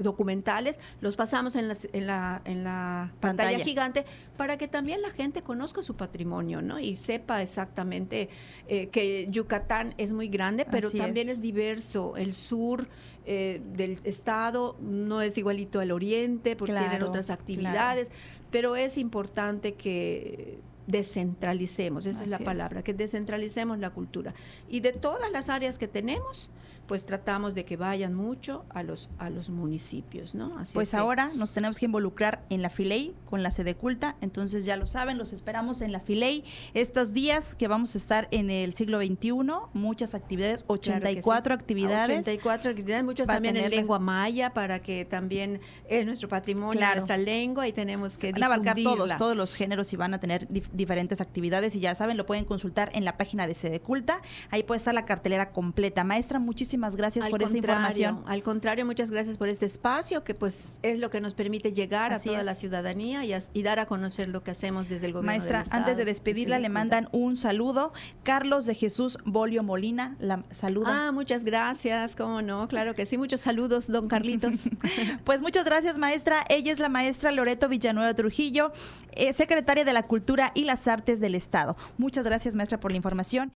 documentales, 0.04 0.80
los 1.02 1.16
pasamos 1.16 1.56
en, 1.56 1.72
en 1.94 2.08
la, 2.08 2.42
en 2.46 2.64
la 2.64 3.12
pantalla, 3.20 3.60
gigante 3.60 4.06
para 4.38 4.58
que 4.58 4.68
también 4.68 5.02
la 5.02 5.10
gente 5.10 5.42
conozca 5.42 5.82
su 5.84 5.96
patrimonio, 5.96 6.62
¿no? 6.62 6.80
Y 6.80 6.96
sepa 6.96 7.42
exactamente 7.42 8.30
eh, 8.68 8.88
que 8.88 9.28
Yucatán 9.30 9.94
es 9.98 10.14
muy 10.14 10.28
grande, 10.28 10.66
pero 10.70 10.92
también 10.92 11.30
es. 11.30 11.42
diverso. 11.42 12.16
El 12.18 12.34
sur 12.34 12.88
eh, 13.26 13.62
del 13.74 14.00
estado 14.04 14.76
no 14.82 15.22
es 15.22 15.38
igualito 15.38 15.80
al 15.80 15.92
oriente 15.92 16.56
porque 16.56 16.74
tienen 16.74 17.04
otras 17.04 17.30
actividades, 17.30 18.12
pero 18.52 18.76
es 18.76 18.98
importante 18.98 19.74
que 19.76 20.60
descentralicemos, 20.88 22.06
esa 22.06 22.24
es 22.24 22.30
la 22.30 22.40
palabra, 22.40 22.84
que 22.84 22.94
descentralicemos 22.94 23.80
la 23.80 23.92
cultura. 23.92 24.34
Y 24.70 24.82
de 24.82 24.92
todas 24.92 25.32
las 25.32 25.50
áreas 25.50 25.78
que 25.78 25.88
tenemos, 25.88 26.50
pues 26.88 27.06
tratamos 27.06 27.56
de 27.56 27.66
que 27.66 27.78
vayan 27.78 28.14
mucho 28.14 28.66
a 28.70 28.84
los, 28.84 29.10
a 29.18 29.30
los 29.30 29.50
municipios, 29.50 30.36
¿no? 30.36 30.58
pues 30.74 30.94
ahora 30.94 31.32
nos 31.36 31.52
tenemos 31.52 31.80
que 31.80 31.86
involucrar 31.86 32.44
en 32.50 32.62
la 32.62 32.70
Filey 32.70 33.14
con 33.30 33.42
la 33.42 33.52
sede 33.52 33.76
culta, 33.76 34.16
entonces 34.22 34.66
ya 34.66 34.76
lo 34.76 34.86
saben, 34.86 35.18
los 35.18 35.34
esperamos 35.34 35.82
en 35.82 35.92
la 35.92 36.02
Filey 36.02 36.44
estos 36.74 37.14
días 37.14 37.56
que 37.56 37.68
vamos 37.68 37.96
a 37.96 37.98
estar 37.98 38.28
en 38.32 38.50
el 38.50 38.74
siglo 38.74 39.00
XXI, 39.00 39.32
muchas 39.74 40.14
actividades, 40.14 40.66
84 40.68 41.54
actividades. 41.54 42.20
84 42.20 42.72
actividades, 42.72 43.04
muchos 43.06 43.28
también 43.28 43.56
en 43.56 43.70
lengua 43.70 44.00
maya 44.00 44.54
para 44.54 44.80
que 44.82 45.06
también 45.06 45.62
es 45.88 46.06
nuestro 46.06 46.28
patrimonio, 46.28 46.82
nuestra 46.94 47.18
lengua 47.18 47.68
y 47.68 47.72
tenemos 47.72 48.18
que 48.18 48.32
van 48.34 48.44
a 48.44 48.46
abarcar 48.48 48.78
todos, 48.84 49.18
todos 49.18 49.38
los 49.38 49.56
géneros 49.56 49.94
y 49.94 49.96
van 49.96 50.14
a 50.14 50.20
tener 50.20 50.48
diferentes 50.50 51.22
actividades. 51.22 51.76
Y 51.76 51.80
ya 51.80 51.96
saben, 51.96 52.18
lo 52.18 52.26
pueden 52.26 52.46
consultar 52.46 52.92
en 52.94 53.06
la 53.06 53.18
página 53.18 53.48
de 53.48 53.54
sede 53.54 53.80
culta, 53.80 54.22
ahí 54.52 54.64
puede 54.64 54.80
estar 54.80 54.94
la 54.94 55.06
cartelera 55.06 55.52
completa. 55.52 56.04
Maestra, 56.04 56.40
muchísimas 56.40 56.73
muchísimas 56.74 56.96
gracias 56.96 57.28
por 57.28 57.44
esta 57.44 57.56
información. 57.56 58.24
Al 58.26 58.42
contrario, 58.42 58.86
muchas 58.86 59.12
gracias 59.12 59.38
por 59.38 59.48
este 59.48 59.68
espacio 59.68 60.24
que 60.24 60.34
pues 60.34 60.76
es 60.82 60.98
lo 60.98 61.12
que 61.12 61.22
nos 61.22 61.36
permite 61.36 61.72
llegar 61.72 62.12
a 62.14 62.20
toda 62.20 62.42
la 62.44 62.56
ciudadanía 62.56 63.24
y, 63.24 63.64
dar 63.64 63.80
a 63.80 63.86
conocer 63.86 64.28
lo 64.28 64.44
que 64.44 64.52
hacemos 64.52 64.90
desde 64.90 65.06
el 65.06 65.14
gobierno 65.14 65.40
Maestra, 65.40 65.64
antes 65.70 65.98
de 65.98 66.06
despedirla 66.06 66.60
le 66.60 66.70
mandan 66.70 67.10
un 67.12 67.38
saludo. 67.38 67.94
Carlos 68.24 68.66
de 68.66 68.74
Jesús 68.76 69.20
Bolio 69.24 69.62
Molina, 69.62 70.16
la 70.20 70.44
saluda. 70.52 71.08
Ah, 71.08 71.12
muchas 71.12 71.44
gracias, 71.44 72.16
cómo 72.16 72.42
no, 72.42 72.68
claro 72.68 72.96
que 72.96 73.06
sí, 73.06 73.18
muchos 73.18 73.42
saludos, 73.42 73.88
don 73.88 74.08
Carlitos. 74.08 74.70
pues 75.24 75.42
muchas 75.42 75.66
gracias, 75.66 75.98
maestra. 75.98 76.44
Ella 76.50 76.72
es 76.72 76.80
la 76.80 76.90
maestra 76.90 77.32
Loreto 77.32 77.70
Villanueva 77.70 78.14
Trujillo, 78.16 78.74
eh, 79.12 79.32
secretaria 79.34 79.86
de 79.86 79.94
la 79.94 80.04
Cultura 80.04 80.52
y 80.56 80.66
las 80.66 80.88
Artes 80.88 81.20
del 81.20 81.36
Estado. 81.36 81.78
Muchas 81.98 82.26
gracias, 82.26 82.56
maestra, 82.56 82.80
por 82.80 82.92
la 82.92 82.98
información. 82.98 83.54